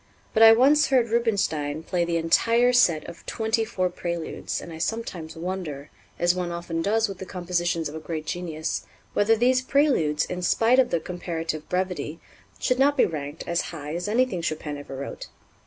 [0.33, 4.79] But I once heard Rubinstein play the entire set of twenty four Préludes, and I
[4.79, 9.61] sometimes wonder, as one often does with the compositions of a great genius, whether these
[9.61, 12.19] Préludes, in spite of their comparative brevity,
[12.57, 15.27] should not be ranked as high as anything Chopin ever wrote.